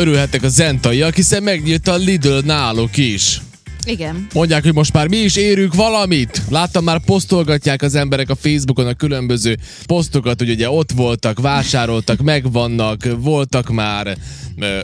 [0.00, 3.40] Örülhettek a zentaiak, hiszen megnyílt a Lidl náluk is.
[3.84, 4.26] Igen.
[4.32, 6.42] Mondják, hogy most már mi is érünk valamit.
[6.50, 12.20] Láttam már posztolgatják az emberek a Facebookon a különböző posztokat, hogy ugye ott voltak, vásároltak,
[12.20, 14.16] megvannak, voltak már,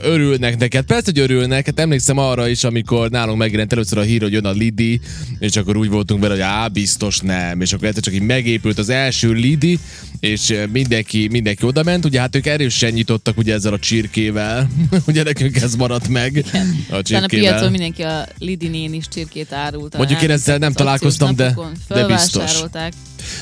[0.03, 0.85] örülnek neked.
[0.85, 4.45] Persze, hogy örülnek, hát emlékszem arra is, amikor nálunk megjelent először a hír, hogy jön
[4.45, 5.01] a Lidi,
[5.39, 8.79] és akkor úgy voltunk vele, hogy á, biztos nem, és akkor egyszer csak így megépült
[8.79, 9.79] az első Lidi,
[10.21, 12.05] és mindenki, mindenki oda ment.
[12.05, 14.71] Ugye hát ők erősen nyitottak ugye ezzel a csirkével,
[15.09, 16.45] ugye nekünk ez maradt meg
[16.91, 19.97] a Aztán a piacon mindenki a Lidinén is csirkét árult.
[19.97, 21.55] Mondjuk én ezzel nem találkoztam, de-
[21.89, 22.63] de biztos.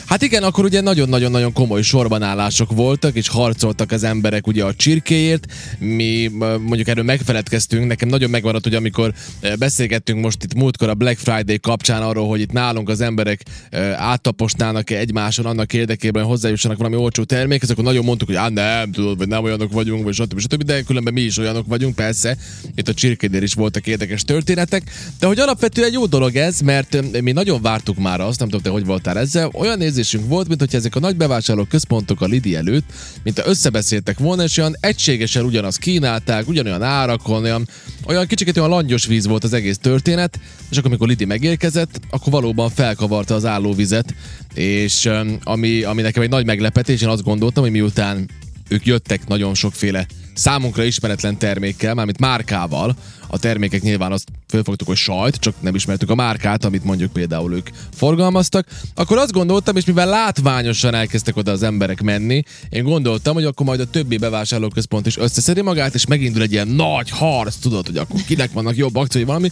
[0.07, 5.47] Hát igen, akkor ugye nagyon-nagyon-nagyon komoly sorbanállások voltak, és harcoltak az emberek ugye a csirkéért.
[5.79, 10.95] Mi mondjuk erről megfeledkeztünk, nekem nagyon megmaradt, hogy amikor ö, beszélgettünk most itt múltkor a
[10.95, 16.33] Black Friday kapcsán arról, hogy itt nálunk az emberek ö, áttaposnálnak egymáson annak érdekében, hogy
[16.33, 20.05] hozzájussanak valami olcsó termékhez, akkor nagyon mondtuk, hogy á nem, tudod, vagy nem olyanok vagyunk,
[20.05, 20.39] vagy stb.
[20.39, 20.63] stb.
[20.63, 22.37] De különben mi is olyanok vagyunk, persze.
[22.75, 24.83] Itt a csirkénél is voltak érdekes történetek.
[25.19, 28.65] De hogy alapvetően jó dolog ez, mert ö, mi nagyon vártuk már azt, nem tudom,
[28.65, 32.27] te hogy voltál ezzel, olyan érzésünk volt, mint hogy ezek a nagy bevásárló központok a
[32.27, 32.85] Lidi előtt,
[33.23, 37.69] mint ha összebeszéltek volna, és olyan egységesen ugyanazt kínálták, ugyanolyan árakon, olyan,
[38.07, 42.33] olyan kicsit olyan langyos víz volt az egész történet, és akkor, amikor Lidi megérkezett, akkor
[42.33, 44.15] valóban felkavarta az állóvizet,
[44.55, 45.09] és
[45.43, 48.29] ami, ami nekem egy nagy meglepetés, én azt gondoltam, hogy miután
[48.69, 52.97] ők jöttek nagyon sokféle számunkra ismeretlen termékkel, mármint márkával.
[53.31, 57.55] A termékek nyilván azt fölfogtuk, hogy sajt, csak nem ismertük a márkát, amit mondjuk például
[57.55, 58.67] ők forgalmaztak.
[58.95, 63.67] Akkor azt gondoltam, és mivel látványosan elkezdtek oda az emberek menni, én gondoltam, hogy akkor
[63.67, 67.97] majd a többi bevásárlóközpont is összeszedi magát, és megindul egy ilyen nagy harc, tudod, hogy
[67.97, 69.51] akkor kinek vannak jobb akciói valami.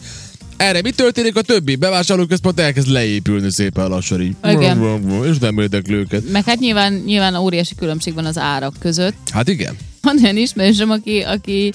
[0.57, 1.37] Erre mi történik?
[1.37, 4.37] A többi bevásárlóközpont elkezd leépülni szépen lassan így.
[4.45, 5.03] Igen.
[5.25, 6.31] És nem érdekli őket.
[6.31, 9.17] Meg hát nyilván, nyilván óriási különbség van az árak között.
[9.31, 9.77] Hát igen.
[10.03, 11.73] Van olyan ismerősöm, aki, aki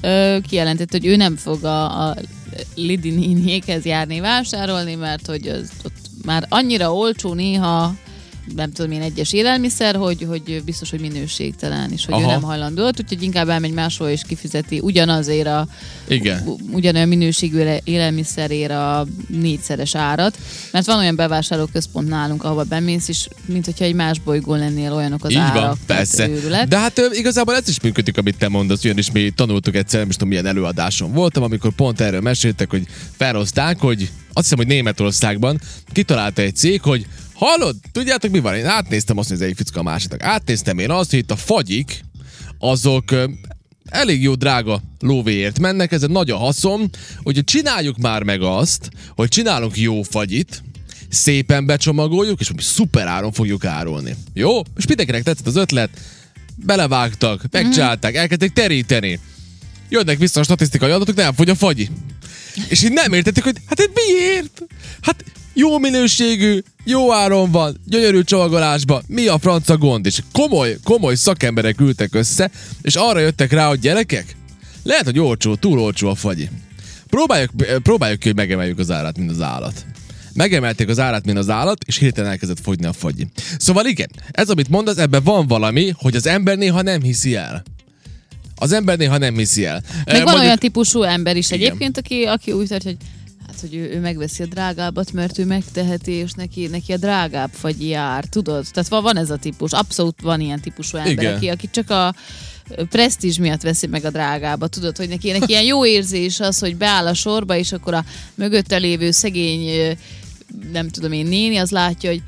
[0.00, 2.16] ö, kijelentett, hogy ő nem fog a, a
[2.74, 7.94] Lidiniékhez járni vásárolni, mert hogy az ott már annyira olcsó néha
[8.56, 12.22] nem tudom én, egyes élelmiszer, hogy, hogy biztos, hogy minőségtelen, és hogy Aha.
[12.22, 15.66] ő nem hajlandó ott, úgyhogy inkább elmegy máshol és kifizeti ugyanazért a
[16.08, 16.56] Igen.
[16.72, 20.38] ugyanolyan minőségű éle- élelmiszerért a négyszeres árat,
[20.72, 25.24] mert van olyan bevásárlóközpont nálunk, ahova bemész, és mint hogyha egy más bolygón lennél olyanok
[25.24, 25.62] az Így árak.
[25.66, 26.28] van, persze.
[26.28, 26.68] őrület.
[26.68, 30.14] De hát igazából ez is működik, amit te mondasz, ugyanis mi tanultuk egyszer, nem is
[30.14, 35.60] tudom milyen előadáson voltam, amikor pont erről meséltek, hogy felhozták, hogy azt hiszem, hogy Németországban
[35.92, 37.06] kitalálta egy cég, hogy
[37.38, 38.54] hallod, tudjátok mi van?
[38.54, 40.22] Én átnéztem azt, hogy az egyik fickó a másiknak.
[40.22, 42.04] Átnéztem én azt, hogy itt a fagyik,
[42.58, 43.04] azok
[43.84, 46.90] elég jó drága lóvéért mennek, ez egy nagy a haszon,
[47.22, 50.62] hogy csináljuk már meg azt, hogy csinálunk jó fagyit,
[51.08, 54.16] szépen becsomagoljuk, és szuper áron fogjuk árulni.
[54.32, 54.60] Jó?
[54.76, 55.90] És mindenkinek tetszett az ötlet,
[56.56, 59.20] belevágtak, megcsinálták, elkezdték teríteni.
[59.88, 61.90] Jönnek vissza a statisztikai adatok, nem fogy a fagyi.
[62.68, 64.62] És így nem értették, hogy hát ez miért?
[65.00, 65.24] Hát
[65.58, 70.06] jó minőségű, jó áron van, gyönyörű csomagolásban, mi a franca gond?
[70.06, 72.50] És komoly, komoly szakemberek ültek össze,
[72.82, 74.36] és arra jöttek rá, hogy gyerekek,
[74.82, 76.48] lehet, hogy olcsó, túl olcsó a fagyi.
[77.06, 77.50] Próbáljuk,
[77.82, 79.86] próbáljuk ki, hogy megemeljük az árát, mint az állat.
[80.34, 83.26] Megemelték az árát, mint az állat, és hirtelen elkezdett fogyni a fagyi.
[83.58, 87.62] Szóval igen, ez amit mondasz, ebben van valami, hogy az ember néha nem hiszi el.
[88.56, 89.82] Az ember néha nem hiszi el.
[90.04, 91.66] Meg van olyan típusú ember is Igen.
[91.66, 92.96] egyébként, aki, aki úgy tart, hogy
[93.60, 97.50] hát, hogy ő, ő megveszi a drágábbat, mert ő megteheti, és neki, neki a drágább
[97.52, 98.66] fagyi jár, tudod?
[98.72, 101.34] Tehát van, van ez a típus, abszolút van ilyen típusú ember, Igen.
[101.34, 102.14] aki, aki csak a
[102.90, 106.76] presztízs miatt veszi meg a drágába, tudod, hogy neki, neki ilyen jó érzés az, hogy
[106.76, 108.04] beáll a sorba, és akkor a
[108.34, 109.96] mögötte lévő szegény,
[110.72, 112.22] nem tudom én, néni, az látja, hogy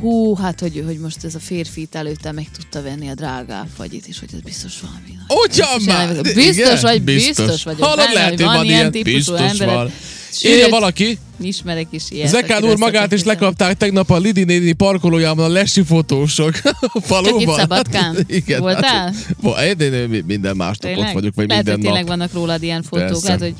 [0.00, 3.66] hú, hát hogy, hogy most ez a férfi itt előtte meg tudta venni a drágább
[3.76, 5.18] fagyit, és hogy ez biztos valami.
[5.44, 6.22] Ugyan Biztos már!
[6.34, 9.74] Biztos vagy, biztos vagyok Hallod, lehet, hogy van ilyen ilyen, típusú biztos emberek.
[9.74, 9.90] van.
[10.32, 12.28] Sőt, Írja valaki, Ismerek is ilyet.
[12.28, 16.54] Zekán úr magát is lekapták tegnap a Lidi néni parkolójában a lesi fotósok
[17.10, 17.40] faluban.
[17.40, 18.16] Csak itt Szabadkán?
[18.26, 18.82] Igen, Voltál?
[18.82, 22.16] Hát, Vo- én, én, én minden másnap ott vagyok, vagy Lehet, minden hogy tényleg nap.
[22.16, 23.54] vannak rólad ilyen fotók, hát, hogy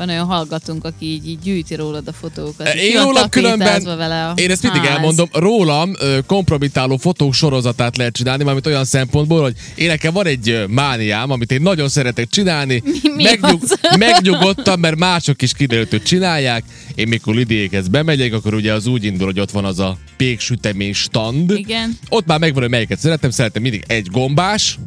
[0.00, 2.74] van olyan hallgatunk, aki így, így gyűjti rólad a fotókat.
[2.74, 4.96] és Én rólam különben, vele a én ezt mindig ház.
[4.96, 5.92] elmondom, rólam
[6.26, 11.52] kompromitáló fotók sorozatát lehet csinálni, mármint olyan szempontból, hogy én nekem van egy mániám, amit
[11.52, 12.82] én nagyon szeretek csinálni,
[13.16, 13.78] mi az?
[13.98, 16.64] megnyugodtam, mert mások is kiderült, hogy csinálják.
[16.94, 20.94] Én mikor Lidiékhez bemegyek, akkor ugye az úgy indul, hogy ott van az a péksütemény
[20.94, 21.50] stand.
[21.50, 21.98] Igen.
[22.08, 23.30] Ott már megvan, hogy melyiket szeretem.
[23.30, 24.78] Szeretem mindig egy gombás,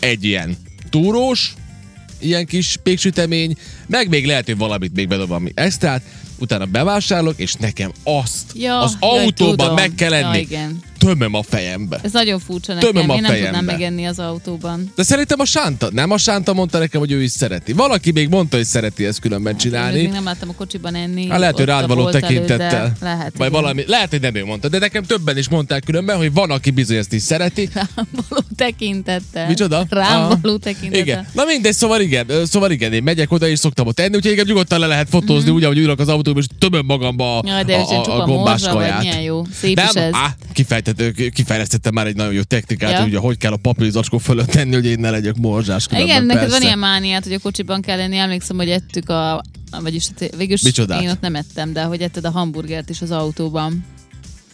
[0.00, 0.56] egy ilyen
[0.90, 1.54] túrós,
[2.20, 3.56] ilyen kis péksütemény,
[3.86, 6.02] meg még lehet, hogy valamit még bedob valami extrát,
[6.38, 9.74] utána bevásárolok, és nekem azt Ja, az jaj, autóban tudom.
[9.74, 10.36] meg kell lenni.
[10.36, 10.82] Ja, igen.
[11.08, 12.00] Tömöm a fejembe.
[12.02, 13.10] Ez nagyon furcsa Tömöm nekem.
[13.10, 13.58] a Én nem fejembe.
[13.58, 14.92] tudnám megenni az autóban.
[14.96, 17.72] De szerintem a Sánta, nem a Sánta mondta nekem, hogy ő is szereti.
[17.72, 20.06] Valaki még mondta, hogy szereti ezt különben Én még csinálni.
[20.06, 21.28] nem láttam a kocsiban enni.
[21.28, 22.68] Hát lehet, hogy rád való előtt, tekintettel.
[23.00, 23.60] de Lehet, Vagy igen.
[23.60, 26.70] valami, lehet, hogy nem ő mondta, de nekem többen is mondták különben, hogy van, aki
[26.70, 27.68] bizony ezt is szereti.
[27.74, 27.88] Rám
[28.28, 29.48] való tekintettel.
[29.48, 29.86] Micsoda?
[29.88, 31.00] Rám való tekintettel.
[31.00, 31.26] Igen.
[31.32, 34.44] Na mindegy, szóval igen, szóval igen, én megyek oda és szoktam ott enni, úgyhogy igen,
[34.48, 37.42] nyugodtan le lehet fotózni, úgy, ahogy ülök az autóban, és tömöm magamba a.
[37.46, 39.00] Jaj, de a, a, a gombás kaját.
[39.00, 39.42] milyen jó.
[39.60, 40.10] Szép Nem, is ez.
[40.12, 40.97] Á, kifejtett,
[41.32, 42.98] kifejlesztettem már egy nagyon jó technikát, Ja.
[42.98, 45.86] hogy ugye, hogy kell a papírzacskó fölött tenni, hogy én ne legyek morzsás.
[45.86, 46.66] különben Igen, neked van persze.
[46.66, 48.16] ilyen mániát, hogy a kocsiban kell lenni.
[48.16, 49.42] Emlékszem, hogy ettük a
[49.82, 51.02] vagyis hát végülis Micsodát?
[51.02, 53.84] én ott nem ettem, de hogy etted a hamburgert is az autóban.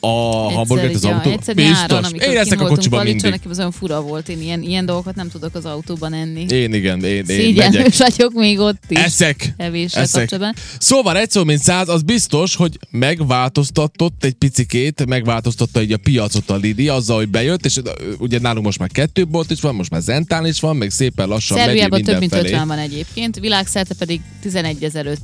[0.04, 2.12] A hamburgert az nyáron, Biztos.
[2.12, 3.30] Én a kocsiban mindig.
[3.30, 4.28] nekem az olyan fura volt.
[4.28, 6.46] Én ilyen, ilyen dolgokat nem tudok az autóban enni.
[6.48, 7.24] Én igen, én, én.
[7.24, 8.98] Szégyenlős vagyok még ott is.
[8.98, 9.54] Eszek.
[9.56, 10.20] Evéssel Eszek.
[10.20, 10.62] kapcsolatban.
[10.78, 16.50] Szóval egy szó, mint száz, az biztos, hogy megváltoztatott egy picikét, megváltoztatta így a piacot
[16.50, 17.80] a Lidi, azzal, hogy bejött, és
[18.18, 21.28] ugye nálunk most már kettő bolt is van, most már Zentán is van, meg szépen
[21.28, 22.52] lassan Szerbiában több mint mindenfelé.
[22.52, 24.20] 50 van egyébként, világszerte pedig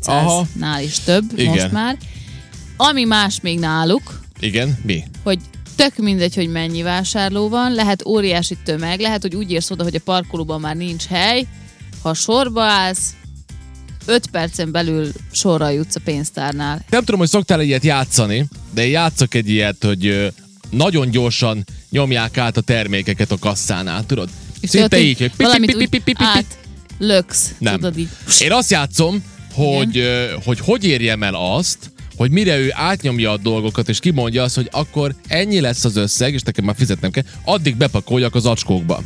[0.05, 0.47] Aha.
[0.56, 1.53] 11.500-nál is több Igen.
[1.53, 1.97] most már.
[2.77, 5.04] Ami más még náluk, Igen, mi?
[5.22, 5.38] hogy
[5.76, 9.94] tök mindegy, hogy mennyi vásárló van, lehet óriási tömeg, lehet, hogy úgy érsz oda, hogy
[9.94, 11.46] a parkolóban már nincs hely,
[12.02, 13.14] ha sorba állsz,
[14.06, 16.84] 5 percen belül sorra jutsz a pénztárnál.
[16.88, 20.32] Nem tudom, hogy szoktál ilyet játszani, de én játszok egy ilyet, hogy
[20.70, 24.28] nagyon gyorsan nyomják át a termékeket a kasszánál, tudod?
[24.62, 26.58] Szinte tudod, így, hogy valamit úgy át
[26.98, 27.75] löksz, Nem.
[27.75, 28.08] tudod így.
[28.40, 30.02] Én azt játszom, hogy,
[30.44, 31.89] hogy hogy érjem el azt,
[32.20, 36.34] hogy mire ő átnyomja a dolgokat, és kimondja azt, hogy akkor ennyi lesz az összeg,
[36.34, 39.02] és nekem már fizetnem kell, addig bepakoljak az acskókba.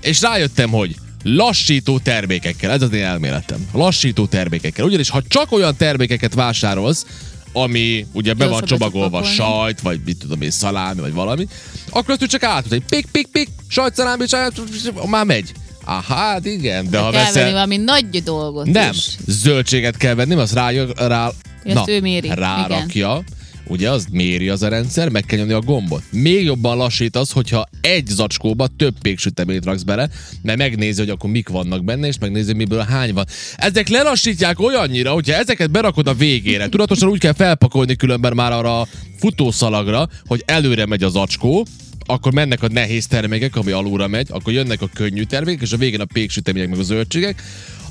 [0.00, 3.68] És rájöttem, hogy lassító termékekkel, ez az én elméletem.
[3.72, 4.84] Lassító termékekkel.
[4.84, 7.06] Ugyanis, ha csak olyan termékeket vásárolsz,
[7.52, 11.46] ami ugye be van csomagolva sajt, vagy mit tudom én, szalámi, vagy valami,
[11.90, 14.62] akkor azt ő csak átad, hogy pik, pik, pik, sajt, szalámi, sajt,
[15.06, 15.52] már megy.
[15.84, 17.52] Aha, hát igen, de ha kell venni veszel...
[17.52, 19.16] valami nagy dolgot Nem, is.
[19.26, 21.30] zöldséget kell venni, azt rá, rá,
[21.76, 23.22] Ezt ő méri, rárakja,
[23.68, 26.02] ugye az méri az a rendszer, meg kell nyomni a gombot.
[26.10, 30.08] Még jobban lassít az, hogyha egy zacskóba több péksüteményt raksz bele,
[30.42, 33.26] mert megnézi, hogy akkor mik vannak benne, és megnézi, miből hány van.
[33.56, 38.80] Ezek lelassítják olyannyira, hogyha ezeket berakod a végére, tudatosan úgy kell felpakolni különben már arra
[38.80, 38.86] a
[39.18, 41.66] futószalagra, hogy előre megy az zacskó,
[42.06, 45.76] akkor mennek a nehéz termékek, ami alulra megy, akkor jönnek a könnyű termékek, és a
[45.76, 47.42] végén a péksütemények meg a zöldségek,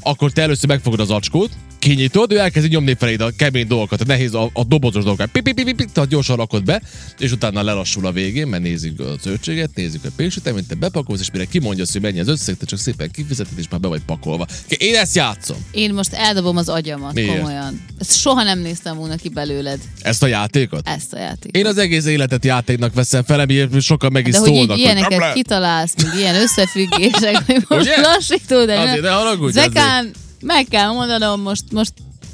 [0.02, 1.50] akkor te először megfogod az acskót,
[1.88, 5.30] kinyitod, ő elkezdi nyomni feléd a kemény dolgokat, a nehéz, a, a dobozos dolgokat.
[5.32, 6.82] Pi, pi, pi, pi, pi, tehát gyorsan rakod be,
[7.20, 11.32] és utána lelassul a végén, mert nézzük a zöldséget, nézzük a péksüteményt, te bepakolsz, és
[11.32, 14.46] mire kimondja hogy mennyi az összeg, te csak szépen kifizeted, és már be vagy pakolva.
[14.68, 15.58] Én ezt játszom.
[15.72, 17.36] Én most eldobom az agyamat, Miért?
[17.38, 17.82] komolyan.
[18.00, 20.88] Ezt soha nem néztem volna ki belőled, Ezt a játékot?
[20.88, 21.56] ezt a játékot.
[21.58, 24.78] Én az egéz életet játéknak veszem fel, amiért sokan meg is De hogy szólnak.
[24.78, 28.02] ilyeneket "Nem lehet." kitalálsz, még ilyen összefüggések, hogy most Ugye?
[28.02, 30.12] lassító, de Azért, ne haragudj, Zekán,
[30.42, 31.94] meg kell mondanom, most, most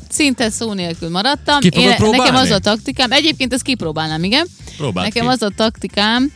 [0.09, 1.61] szinte szó nélkül maradtam.
[1.97, 4.47] Fogod nekem az a taktikám, egyébként ezt kipróbálnám, igen.
[4.77, 5.31] Próbáld nekem ki.
[5.33, 6.31] az a taktikám,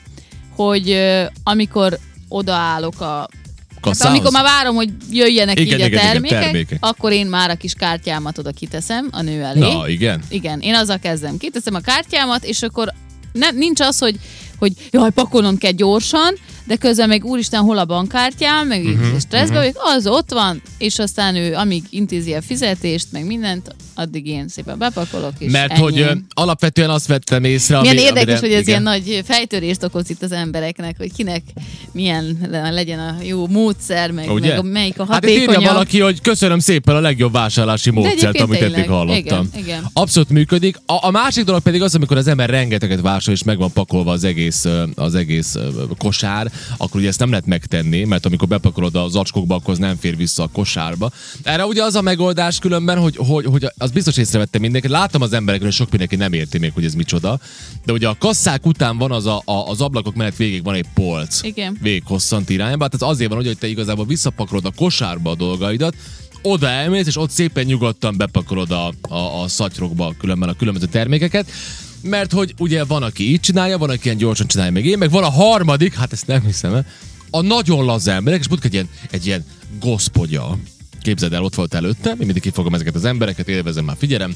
[0.55, 0.97] hogy
[1.43, 1.97] amikor
[2.27, 3.29] odaállok a
[3.77, 4.17] Hát Kasszához?
[4.17, 6.77] amikor már várom, hogy jöjjenek Igen, így igen, a igen, termékek, termékek.
[6.81, 9.59] akkor én már a kis kártyámat oda kiteszem a nő elé.
[9.59, 10.21] Na, igen.
[10.29, 11.37] Igen, én azzal kezdem.
[11.37, 12.93] Kiteszem a kártyámat, és akkor
[13.31, 14.15] nem, nincs az, hogy,
[14.59, 16.33] hogy jaj, pakolnom kell gyorsan,
[16.67, 20.99] de közben meg úristen, hol a bankkártyám, meg uh-huh, stresszbe vagyok, az ott van, és
[20.99, 25.81] aztán ő amíg intézi a fizetést, meg mindent, addig én szépen bepakolok, és Mert ennyi.
[25.81, 28.81] hogy ö, alapvetően azt vettem észre, Milyen ami, érdekes, amire, hogy ez igen.
[28.81, 31.41] ilyen nagy fejtörést okoz itt az embereknek, hogy kinek
[31.91, 34.47] milyen le- legyen a jó módszer, meg, Ugye?
[34.49, 35.63] meg a, melyik a Hát itt hatékonyabb.
[35.63, 38.89] valaki, hogy köszönöm szépen a legjobb vásárlási módszert, amit eddig tényleg.
[38.89, 39.49] hallottam.
[39.53, 39.85] Igen, igen.
[39.93, 40.77] Abszolút működik.
[40.85, 44.11] A, a másik dolog pedig az, amikor az ember rengeteget vásárol, és meg van pakolva
[44.11, 45.55] az egész, az egész
[45.97, 49.95] kosár, akkor ugye ezt nem lehet megtenni, mert amikor bepakolod a zacskókba, akkor az nem
[49.99, 51.11] fér vissza a kosárba.
[51.43, 54.87] Erre ugye az a megoldás különben, hogy, hogy, hogy az biztos észrevette mindenki.
[54.87, 57.39] Láttam az emberekről, hogy sok mindenki nem érti még, hogy ez micsoda.
[57.85, 60.85] De ugye a kasszák után van az a, a, az ablakok mellett végig van egy
[60.93, 61.77] polc Igen.
[61.81, 62.83] végig hosszant irányba.
[62.83, 65.95] Hát ez azért van, hogy te igazából visszapakolod a kosárba a dolgaidat,
[66.41, 71.51] oda elmész, és ott szépen nyugodtan bepakolod a, a, a szatyrokba különben a különböző termékeket.
[72.01, 75.11] Mert hogy ugye van, aki így csinálja, van, aki ilyen gyorsan csinálja meg én, meg
[75.11, 76.85] van a harmadik, hát ezt nem hiszem el,
[77.29, 79.45] a nagyon laza emberek, és mondjuk egy ilyen, egy ilyen
[79.79, 80.57] goszpodja.
[81.01, 84.35] Képzeld el, ott volt előtte, én mindig kifogom ezeket az embereket, élvezem már, figyelem.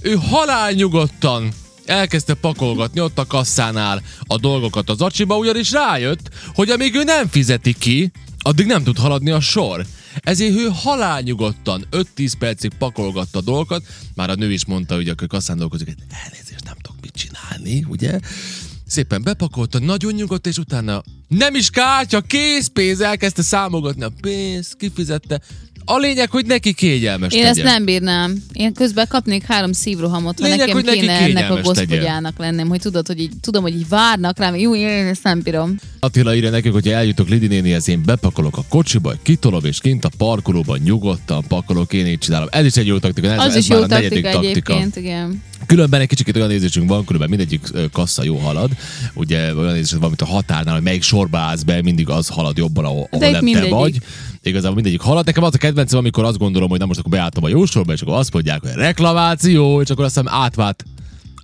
[0.00, 1.52] Ő halál nyugodtan
[1.86, 7.28] elkezdte pakolgatni ott a kasszánál a dolgokat az acsiba, ugyanis rájött, hogy amíg ő nem
[7.28, 9.86] fizeti ki, addig nem tud haladni a sor.
[10.20, 13.82] Ezért ő halálnyugodtan 5-10 percig pakolgatta a dolgokat,
[14.14, 17.86] már a nő is mondta, hogy akkor kasszán dolgozik, hogy elnézést nem tudok mit csinálni,
[17.88, 18.18] ugye?
[18.88, 25.40] szépen bepakolta, nagyon nyugodt, és utána nem is kártya, készpénz, elkezdte számogatni a pénzt, kifizette.
[25.90, 27.66] A lényeg, hogy neki kényelmes Én tegyen.
[27.66, 28.42] ezt nem bírnám.
[28.52, 32.38] Én közben kapnék három szívrohamot, ha Lényeg, nekem hogy neki kéne ennek a kényelmes gospodjának
[32.38, 34.56] lennem, hogy tudod, hogy így, tudom, hogy így várnak rám.
[34.56, 35.76] Jó, én ezt nem bírom.
[36.00, 40.10] Attila írja nekünk, hogy eljutok Lidi nénihez, én bepakolok a kocsiba, kitolom, és kint a
[40.18, 42.48] parkolóban nyugodtan pakolok, én így csinálom.
[42.50, 45.42] Ez is egy jó taktika, ez, Az ez is jó taktika egyébként, igen.
[45.66, 47.60] Különben egy kicsit olyan nézésünk van, különben mindegyik
[47.92, 48.70] kassa jó halad.
[49.14, 52.56] Ugye olyan nézésünk van, mint a határnál, hogy melyik sorba állsz be, mindig az halad
[52.56, 53.98] jobban, ahol, ahol nem te vagy.
[54.42, 55.26] Igazából mindegyik halad.
[55.26, 57.92] Nekem az a kedvencem, amikor azt gondolom, hogy na most akkor beálltam a jó sorba,
[57.92, 60.84] és akkor azt mondják, hogy reklamáció, és akkor azt hiszem átvált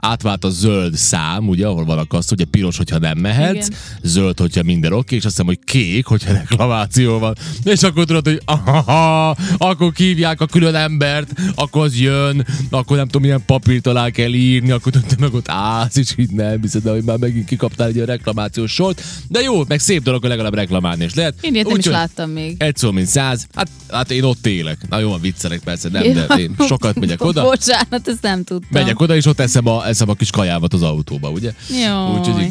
[0.05, 3.79] átvált a zöld szám, ugye, ahol van a kassz, ugye piros, hogyha nem mehetsz, Igen.
[4.03, 7.35] zöld, hogyha minden oké, és azt hiszem, hogy kék, hogyha reklamáció van.
[7.65, 13.07] És akkor tudod, hogy aha, akkor kívják a külön embert, akkor az jön, akkor nem
[13.07, 16.87] tudom, milyen papírt alá kell írni, akkor te meg ott állsz, és így nem hiszed,
[16.87, 19.03] el, hogy már megint kikaptál egy ilyen reklamációs sort.
[19.29, 21.35] De jó, meg szép dolog, hogy legalább reklamálni is lehet.
[21.41, 22.55] Én ilyet nem is láttam még.
[22.59, 23.47] Egy szó, mint száz.
[23.55, 24.79] Hát, hát én ott élek.
[24.89, 27.43] Na jó, van viccelek persze, nem, de én sokat megyek oda.
[27.43, 28.69] Bocsánat, ezt nem tudtam.
[28.71, 31.53] Megyek oda, és ott eszem a, eszem a kis kajámat az autóba, ugye?
[31.87, 32.19] Jó.
[32.19, 32.49] Úgyhogy igen.